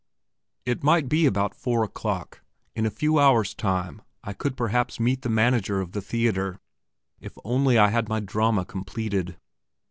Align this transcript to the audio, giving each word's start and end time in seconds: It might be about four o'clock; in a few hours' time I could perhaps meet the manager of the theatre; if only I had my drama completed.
It 0.65 0.83
might 0.83 1.07
be 1.07 1.27
about 1.27 1.53
four 1.53 1.83
o'clock; 1.83 2.41
in 2.73 2.87
a 2.87 2.89
few 2.89 3.19
hours' 3.19 3.53
time 3.53 4.01
I 4.23 4.33
could 4.33 4.57
perhaps 4.57 4.99
meet 4.99 5.21
the 5.21 5.29
manager 5.29 5.79
of 5.79 5.91
the 5.91 6.01
theatre; 6.01 6.59
if 7.19 7.37
only 7.43 7.77
I 7.77 7.89
had 7.89 8.09
my 8.09 8.19
drama 8.19 8.65
completed. 8.65 9.37